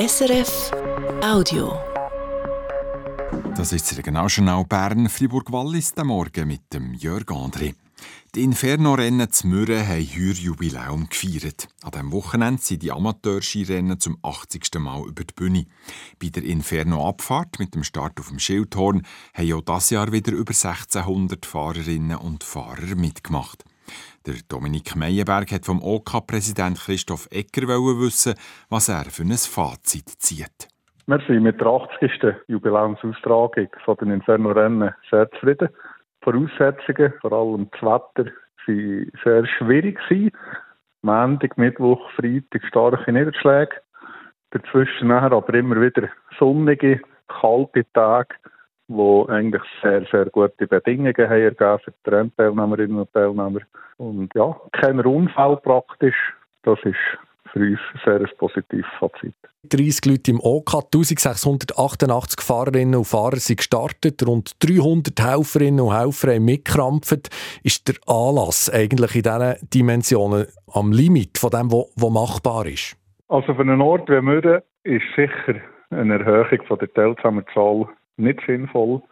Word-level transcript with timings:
SRF 0.00 0.70
Audio. 1.22 1.78
Das 3.54 3.70
ist 3.74 3.90
das 3.90 3.98
Regionaljournal 3.98 4.64
Bern, 4.64 5.10
Fribourg-Wallis, 5.10 5.92
der 5.92 6.04
Morgen 6.04 6.48
mit 6.48 6.72
dem 6.72 6.94
Jörg 6.94 7.26
André. 7.26 7.74
Die 8.34 8.44
Inferno-Rennen 8.44 9.30
zu 9.30 9.46
Mürren 9.46 9.86
haben 9.86 10.00
heuer 10.00 10.32
Jubiläum 10.32 11.06
gefeiert. 11.10 11.68
An 11.82 11.90
diesem 11.90 12.12
Wochenende 12.12 12.62
sind 12.62 12.82
die 12.82 12.92
Amateurskirennen 12.92 14.00
zum 14.00 14.16
80. 14.22 14.70
Mal 14.78 15.06
über 15.06 15.22
die 15.22 15.34
Bühne. 15.34 15.66
Bei 16.18 16.30
der 16.30 16.44
Inferno-Abfahrt 16.44 17.58
mit 17.58 17.74
dem 17.74 17.84
Start 17.84 18.18
auf 18.20 18.28
dem 18.28 18.38
Schildhorn 18.38 19.02
haben 19.34 19.52
auch 19.52 19.60
dieses 19.60 19.90
Jahr 19.90 20.12
wieder 20.12 20.32
über 20.32 20.54
1600 20.54 21.44
Fahrerinnen 21.44 22.16
und 22.16 22.42
Fahrer 22.42 22.94
mitgemacht. 22.94 23.64
Der 24.26 24.34
Dominik 24.48 24.96
Meyerberg 24.96 25.52
hat 25.52 25.64
vom 25.64 25.82
OK-Präsident 25.82 26.78
Christoph 26.78 27.28
Ecker 27.30 27.68
wissen, 27.68 28.34
was 28.68 28.88
er 28.88 29.04
für 29.04 29.22
ein 29.22 29.30
Fazit 29.30 30.08
zieht. 30.08 30.68
Wir 31.06 31.20
sind 31.26 31.42
mit 31.42 31.60
der 31.60 31.66
80. 31.66 32.36
Jubiläumsaustragung 32.48 33.68
von 33.84 33.96
den 33.96 34.12
Inferno-Rennen 34.12 34.94
sehr 35.10 35.30
zufrieden. 35.32 35.68
Voraussetzungen, 36.22 37.12
vor 37.20 37.32
allem 37.32 37.68
das 37.72 37.82
Wetter, 37.82 38.30
waren 38.66 39.12
sehr 39.24 39.46
schwierig. 39.46 39.98
Montag, 41.02 41.56
Mittwoch, 41.56 42.10
Freitag 42.12 42.62
starke 42.68 43.12
Niederschläge. 43.12 43.76
Dazwischen 44.50 45.10
aber 45.10 45.54
immer 45.54 45.80
wieder 45.80 46.08
sonnige, 46.38 47.00
kalte 47.28 47.84
Tage, 47.92 48.34
die 48.90 49.24
eigentlich 49.28 49.62
sehr, 49.82 50.04
sehr 50.10 50.26
gute 50.26 50.66
Bedingungen 50.66 51.14
haben 51.16 51.42
ergeben 51.42 51.78
für 51.84 51.94
die 52.04 52.10
Rennteilnehmerinnen 52.10 52.98
und 52.98 53.12
Teilnehmer. 53.12 53.60
Und 53.98 54.34
ja, 54.34 54.56
kein 54.72 54.98
Unfall 55.00 55.56
praktisch. 55.58 56.16
Das 56.64 56.78
ist 56.84 56.96
für 57.52 57.60
uns 57.60 57.78
sehr 58.04 58.20
ein 58.20 58.28
positives 58.36 58.90
Fazit. 58.98 59.34
30 59.68 60.06
Leute 60.06 60.30
im 60.30 60.40
OK, 60.40 60.74
1688 60.74 62.40
Fahrerinnen 62.40 62.96
und 62.96 63.04
Fahrer 63.04 63.36
sind 63.36 63.58
gestartet, 63.58 64.26
rund 64.26 64.52
300 64.64 65.20
Helferinnen 65.20 65.80
und 65.80 65.96
Helfer 65.96 66.34
haben 66.34 66.44
mitgekrampft. 66.44 67.28
Ist 67.62 67.86
der 67.86 67.96
Anlass 68.06 68.70
eigentlich 68.72 69.14
in 69.16 69.22
diesen 69.22 69.54
Dimensionen 69.72 70.46
am 70.72 70.92
Limit 70.92 71.38
von 71.38 71.50
dem, 71.50 71.70
was 71.70 72.10
machbar 72.10 72.66
ist? 72.66 72.96
Also 73.28 73.54
für 73.54 73.60
einen 73.60 73.80
Ort 73.80 74.08
wie 74.08 74.20
Mürren 74.20 74.62
ist 74.82 75.04
sicher 75.14 75.60
eine 75.90 76.14
Erhöhung 76.14 76.66
von 76.66 76.78
der 76.78 76.92
Teilnehmerzahl 76.92 77.88
nicht 78.20 78.40
sinnvoll. 78.46 79.02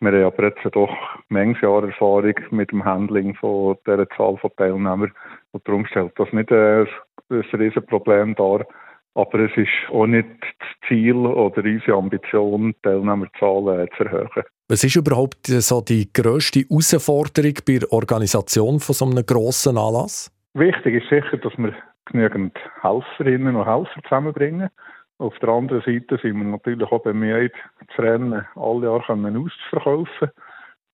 Wir 0.00 0.12
haben 0.12 0.24
aber 0.24 0.44
jetzt 0.44 0.74
doch 0.74 0.90
Menge 1.28 1.56
Jahre 1.62 1.88
Erfahrung 1.88 2.34
mit 2.50 2.72
dem 2.72 2.84
Handling 2.84 3.34
von 3.36 3.76
dieser 3.86 4.08
Zahl 4.10 4.36
von 4.38 4.50
Teilnehmern. 4.56 5.12
Und 5.52 5.68
darum 5.68 5.86
stellt 5.86 6.12
das 6.16 6.32
nicht 6.32 6.50
ein, 6.50 6.88
ein 7.30 7.42
Riesenproblem 7.52 8.34
dar. 8.34 8.66
Aber 9.14 9.38
es 9.40 9.56
ist 9.56 9.68
auch 9.90 10.06
nicht 10.06 10.26
das 10.40 10.88
Ziel 10.88 11.14
oder 11.14 11.62
unsere 11.62 11.96
Ambition, 11.96 12.72
die 12.72 12.82
Teilnehmerzahlen 12.82 13.88
zu 13.96 14.04
erhöhen. 14.04 14.44
Was 14.68 14.84
ist 14.84 14.96
überhaupt 14.96 15.46
so 15.46 15.82
die 15.82 16.10
grösste 16.12 16.60
Herausforderung 16.60 17.54
bei 17.66 17.78
der 17.78 17.92
Organisation 17.92 18.80
von 18.80 18.94
so 18.94 19.04
einem 19.04 19.24
grossen 19.24 19.76
Anlass? 19.76 20.32
Wichtig 20.54 21.02
ist 21.02 21.10
sicher, 21.10 21.36
dass 21.36 21.52
wir 21.58 21.74
genügend 22.06 22.56
Helferinnen 22.80 23.54
und 23.54 23.66
Helfer 23.66 24.02
zusammenbringen. 24.02 24.68
Auf 25.22 25.38
der 25.38 25.50
anderen 25.50 25.82
Seite 25.82 26.18
sind 26.20 26.36
wir 26.36 26.44
natürlich 26.44 26.90
auch 26.90 27.00
bemüht, 27.00 27.52
das 27.86 27.96
Rennen 27.96 28.44
alle 28.56 28.86
Jahre 28.86 29.12
auszuverkaufen. 29.12 30.30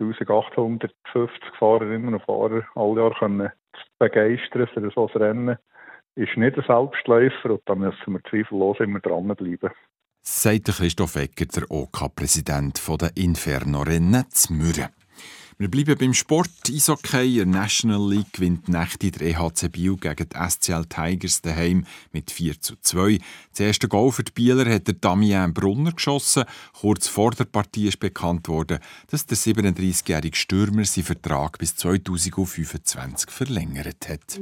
1850 0.00 1.42
Fahrerinnen 1.58 2.14
und 2.14 2.22
Fahrer 2.22 2.62
alle 2.74 3.00
Jahre 3.02 3.14
können 3.18 3.52
begeistern 3.98 4.66
für 4.72 4.90
so 4.94 5.08
ein 5.08 5.20
Rennen 5.20 5.58
ist 6.14 6.38
nicht 6.38 6.56
ein 6.56 6.64
Selbstläufer 6.66 7.50
und 7.50 7.62
da 7.66 7.74
müssen 7.74 8.14
wir 8.14 8.24
zweifellos 8.30 8.80
immer 8.80 9.00
dranbleiben. 9.00 9.70
Sagt 10.22 10.68
Christoph 10.68 11.16
Ecker, 11.16 11.44
der 11.44 11.70
OK-Präsident 11.70 12.80
OK 12.88 12.98
der 12.98 13.10
Inferno-Rennen 13.16 14.24
zu 14.30 14.54
Mürren. 14.54 14.88
Wir 15.56 15.70
bleiben 15.70 15.96
beim 15.96 16.14
Sport. 16.14 16.50
Eishockey 16.68 17.38
in 17.38 17.52
der 17.52 17.60
National 17.60 18.10
League 18.10 18.32
gewinnt 18.32 18.68
Nächte 18.68 19.12
der 19.12 19.28
EHC 19.28 19.68
Biel 19.70 19.96
gegen 19.96 20.28
die 20.28 20.50
SCL 20.50 20.86
Tigers 20.86 21.42
daheim 21.42 21.86
mit 22.12 22.32
4 22.32 22.60
zu 22.60 22.74
2. 22.80 23.18
Das 23.50 23.60
erste 23.60 23.86
Goal 23.86 24.10
für 24.10 24.24
die 24.24 24.32
Bieler 24.32 24.68
hat 24.68 24.88
der 24.88 24.94
Damien 24.94 25.54
Brunner 25.54 25.92
geschossen. 25.92 26.42
Kurz 26.72 27.06
vor 27.06 27.30
der 27.30 27.44
Partie 27.44 27.86
ist 27.86 28.00
bekannt 28.00 28.48
worden, 28.48 28.80
dass 29.10 29.26
der 29.26 29.38
37-jährige 29.38 30.36
Stürmer 30.36 30.84
seinen 30.84 31.04
Vertrag 31.04 31.58
bis 31.58 31.76
2025 31.76 33.30
verlängert 33.30 34.08
hat. 34.08 34.40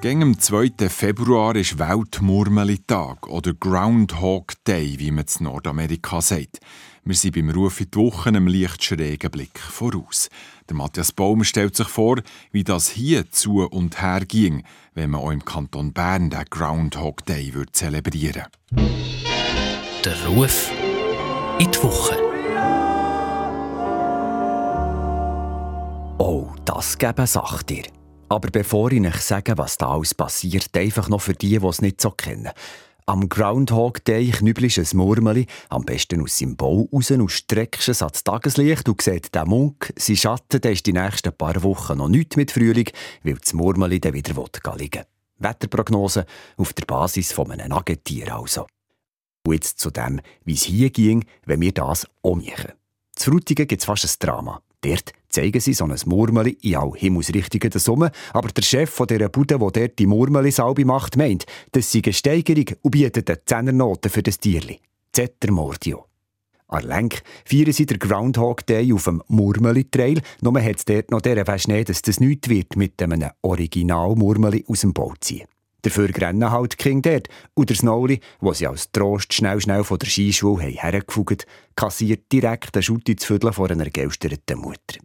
Gegen 0.00 0.22
am 0.22 0.38
2. 0.38 0.88
Februar 0.88 1.54
ist 1.56 1.78
Weltmurmelitag 1.78 3.26
oder 3.26 3.52
Groundhog 3.52 4.52
Day, 4.66 4.98
wie 4.98 5.10
man 5.10 5.26
in 5.38 5.44
Nordamerika 5.44 6.22
sagt. 6.22 6.60
Wir 7.06 7.14
sind 7.14 7.34
beim 7.34 7.50
Ruf 7.50 7.80
in 7.82 7.90
die 7.90 7.98
Woche 7.98 8.30
einem 8.30 8.46
leicht 8.46 8.82
schrägen 8.82 9.30
Blick 9.30 9.58
voraus. 9.58 10.30
Der 10.70 10.76
Matthias 10.76 11.12
Baum 11.12 11.44
stellt 11.44 11.76
sich 11.76 11.88
vor, 11.88 12.16
wie 12.50 12.64
das 12.64 12.88
hier 12.88 13.30
zu 13.30 13.60
und 13.60 14.00
her 14.00 14.20
ging, 14.26 14.64
wenn 14.94 15.10
man 15.10 15.20
auch 15.20 15.30
im 15.30 15.44
Kanton 15.44 15.92
Bern 15.92 16.30
den 16.30 16.46
Groundhog 16.48 17.26
Day 17.26 17.52
würde 17.52 17.72
zelebrieren 17.72 18.44
Der 20.02 20.26
Ruf 20.26 20.72
in 21.58 21.70
die 21.70 21.82
Woche. 21.82 22.16
Oh, 26.16 26.48
das 26.64 26.96
geben 26.96 27.26
sagt 27.26 27.70
ihr. 27.70 27.84
Aber 28.30 28.48
bevor 28.50 28.90
ich 28.92 29.06
euch 29.06 29.20
sage, 29.20 29.58
was 29.58 29.76
da 29.76 29.88
alles 29.88 30.14
passiert, 30.14 30.74
einfach 30.74 31.10
noch 31.10 31.20
für 31.20 31.34
die, 31.34 31.58
die 31.58 31.66
es 31.66 31.82
nicht 31.82 32.00
so 32.00 32.12
kennen. 32.12 32.48
Am 33.06 33.28
Groundhog 33.28 34.02
Day 34.06 34.30
knüppelst 34.30 34.78
ein 34.78 34.96
Murmeli, 34.96 35.46
am 35.68 35.84
besten 35.84 36.22
aus 36.22 36.38
seinem 36.38 36.56
Bau 36.56 36.88
raus 36.90 37.10
und 37.10 37.28
streckst 37.28 37.90
es 37.90 38.00
ans 38.00 38.24
Tageslicht 38.24 38.88
und 38.88 39.02
siehst 39.02 39.34
den 39.34 39.46
Munk, 39.46 39.92
sein 39.98 40.16
Schatten, 40.16 40.58
der 40.62 40.72
ist 40.72 40.86
die 40.86 40.94
nächsten 40.94 41.36
paar 41.36 41.62
Wochen 41.62 41.98
noch 41.98 42.08
nicht 42.08 42.38
mit 42.38 42.50
Frühling, 42.50 42.88
weil 43.22 43.34
das 43.34 43.52
Murmeli 43.52 44.00
dann 44.00 44.14
wieder 44.14 44.32
liegen 44.78 45.00
will. 45.00 45.06
Wetterprognose 45.36 46.24
auf 46.56 46.72
der 46.72 46.86
Basis 46.86 47.32
von 47.32 47.50
einem 47.50 47.68
Nagetier 47.68 48.34
also. 48.34 48.66
Und 49.46 49.52
jetzt 49.52 49.80
zu 49.80 49.90
dem, 49.90 50.22
wie 50.46 50.54
es 50.54 50.62
hier 50.62 50.88
ging, 50.88 51.26
wenn 51.44 51.60
wir 51.60 51.72
das 51.72 52.06
ummachen. 52.22 52.72
Zu 53.14 53.32
Frutigen 53.32 53.66
gibt 53.68 53.82
es 53.82 53.86
fast 53.86 54.06
ein 54.06 54.26
Drama. 54.26 54.62
Dort 54.84 55.12
zeigen 55.30 55.60
sie 55.60 55.72
so 55.72 55.84
ein 55.84 55.96
Murmeli 56.04 56.58
in 56.62 56.76
all 56.76 56.92
Himmelsrichtungen 56.94 57.70
der 57.70 57.80
Summe, 57.80 58.10
aber 58.34 58.48
der 58.48 58.62
Chef 58.62 58.90
von 58.90 59.06
dieser 59.06 59.30
Bude, 59.30 59.58
der 59.58 59.70
dort 59.70 59.98
die 59.98 60.06
Murmeli-Salbe 60.06 60.84
macht, 60.84 61.16
meint, 61.16 61.46
das 61.72 61.90
sei 61.90 62.02
eine 62.04 62.12
Steigerung 62.12 62.66
und 62.82 62.90
bietet 62.90 63.30
eine 63.30 63.44
Zehnernote 63.44 64.10
für 64.10 64.22
das 64.22 64.38
Tierli. 64.38 64.80
Zetter 65.12 65.52
Mordio. 65.52 66.04
An 66.68 66.84
Lenk 66.84 67.22
feiern 67.46 67.72
sie 67.72 67.86
den 67.86 67.98
Groundhog 67.98 68.66
Day 68.66 68.92
auf 68.92 69.04
dem 69.04 69.22
Murmeli-Trail, 69.28 70.20
nur 70.42 70.60
hat 70.60 70.76
es 70.76 70.84
dort 70.84 71.10
noch 71.10 71.22
dieser 71.22 71.44
Verschnee, 71.44 71.84
dass 71.84 72.02
das 72.02 72.20
nichts 72.20 72.48
wird 72.48 72.76
mit 72.76 73.00
einem 73.02 73.30
Original-Murmeli 73.42 74.64
aus 74.68 74.80
dem 74.82 74.92
Bau 74.92 75.14
ziehen. 75.20 75.46
Dafür 75.84 76.08
rennen 76.16 76.50
halt 76.50 76.78
King 76.78 77.02
dort. 77.02 77.28
Und 77.52 77.68
der 77.68 77.76
Snowli, 77.76 78.20
wo 78.40 78.52
sie 78.52 78.66
als 78.66 78.90
Trost 78.90 79.34
schnell 79.34 79.60
schnell 79.60 79.84
von 79.84 79.98
der 79.98 80.08
Skischule 80.08 80.64
hergefugt 80.64 81.46
kassiert 81.76 82.32
direkt 82.32 82.74
den 82.74 82.82
Schutti 82.82 83.16
zu 83.16 83.26
Viertel 83.26 83.52
von 83.52 83.70
einer 83.70 83.90
gelsterten 83.90 84.58
Mutter. 84.58 84.98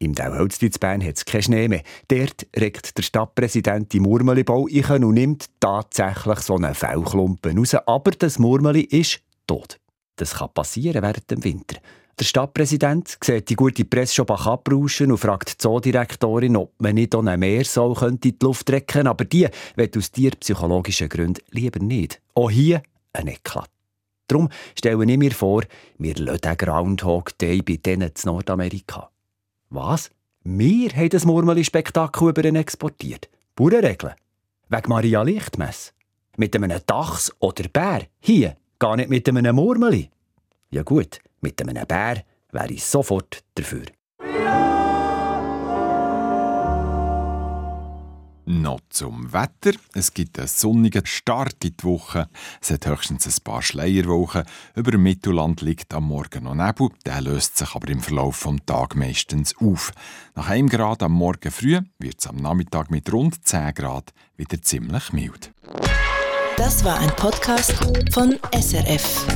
Im 0.00 0.14
Dauholzli 0.14 0.70
zu 0.70 0.80
hat 0.80 1.00
es 1.02 1.24
keinen 1.24 1.42
Schnee 1.42 1.68
mehr. 1.68 1.82
Dort 2.08 2.46
regt 2.56 2.96
der 2.96 3.02
Stadtpräsident 3.02 3.92
die 3.92 4.00
Murmelibau 4.00 4.68
ein 4.68 5.04
und 5.04 5.14
nimmt 5.14 5.46
tatsächlich 5.60 6.38
so 6.40 6.56
einen 6.56 6.74
Fellklumpen 6.74 7.58
raus. 7.58 7.74
Aber 7.74 8.12
das 8.12 8.38
Murmeli 8.38 8.82
ist 8.82 9.20
tot. 9.46 9.78
Das 10.16 10.34
kann 10.34 10.52
passieren 10.52 11.02
während 11.02 11.30
dem 11.30 11.42
Winter. 11.44 11.78
Der 12.18 12.24
Stadtpräsident 12.24 13.16
sieht 13.22 13.48
die 13.48 13.54
gute 13.54 13.84
Presse 13.84 14.16
schon 14.16 14.26
bach 14.26 14.48
abrauschen 14.48 15.12
und 15.12 15.18
fragt 15.18 15.52
die 15.52 15.58
Zoodirektorin, 15.58 16.56
ob 16.56 16.72
man 16.80 16.96
nicht 16.96 17.14
auch 17.14 17.20
einen 17.20 17.38
Meersoll 17.38 17.96
in 18.08 18.18
die 18.18 18.34
Luft 18.42 18.68
recken 18.70 19.06
aber 19.06 19.24
die 19.24 19.46
wird 19.76 19.96
aus 19.96 20.10
tierpsychologischen 20.10 21.08
Gründen 21.08 21.44
lieber 21.52 21.78
nicht. 21.78 22.20
Auch 22.34 22.50
hier 22.50 22.82
ein 23.12 23.28
Eklat. 23.28 23.70
Darum 24.26 24.48
stelle 24.76 25.04
ich 25.04 25.16
mir 25.16 25.30
vor, 25.30 25.62
wir 25.98 26.14
lassen 26.16 26.40
den 26.40 26.56
Groundhog 26.56 27.38
Day 27.38 27.62
bei 27.62 27.76
denen 27.76 28.08
in 28.08 28.14
Nordamerika. 28.24 29.10
Was? 29.70 30.10
Wir 30.42 30.90
haben 30.90 31.10
das 31.10 31.24
Murmeli-Spektakel 31.24 32.30
über 32.30 32.44
ihn 32.44 32.56
exportiert. 32.56 33.28
Bauernregeln. 33.54 34.14
Wegen 34.68 34.88
Maria 34.88 35.22
Lichtmess. 35.22 35.94
Mit 36.36 36.56
einem 36.56 36.80
Dachs 36.84 37.32
oder 37.38 37.68
Bär. 37.68 38.08
Hier, 38.18 38.56
gar 38.80 38.96
nicht 38.96 39.08
mit 39.08 39.28
einem 39.28 39.54
Murmeli. 39.54 40.10
Ja 40.70 40.82
gut, 40.82 41.20
mit 41.40 41.60
einem 41.60 41.86
Bär 41.86 42.22
wäre 42.52 42.72
ich 42.72 42.84
sofort 42.84 43.42
dafür. 43.54 43.84
Noch 48.50 48.80
zum 48.88 49.30
Wetter. 49.34 49.78
Es 49.92 50.14
gibt 50.14 50.38
einen 50.38 50.48
sonnigen 50.48 51.04
Start 51.04 51.62
in 51.62 51.76
die 51.76 51.84
Woche. 51.84 52.28
Es 52.62 52.70
hat 52.70 52.86
höchstens 52.86 53.26
ein 53.26 53.44
paar 53.44 53.60
Schleierwochen. 53.60 54.44
Über 54.74 54.90
dem 54.90 55.02
Mittelland 55.02 55.60
liegt 55.60 55.92
am 55.92 56.04
Morgen 56.04 56.44
noch 56.44 56.54
Nebel. 56.54 56.88
Der 57.04 57.20
löst 57.20 57.58
sich 57.58 57.74
aber 57.74 57.88
im 57.88 58.00
Verlauf 58.00 58.44
des 58.44 58.56
Tages 58.64 58.96
meistens 58.96 59.54
auf. 59.58 59.92
Nach 60.34 60.48
1 60.48 60.70
Grad 60.70 61.02
am 61.02 61.12
Morgen 61.12 61.50
früh 61.50 61.78
wird 61.98 62.20
es 62.20 62.26
am 62.26 62.36
Nachmittag 62.36 62.90
mit 62.90 63.12
rund 63.12 63.46
10 63.46 63.74
Grad 63.74 64.14
wieder 64.38 64.62
ziemlich 64.62 65.12
mild. 65.12 65.52
Das 66.56 66.82
war 66.84 66.98
ein 66.98 67.10
Podcast 67.16 67.74
von 68.14 68.38
SRF. 68.58 69.26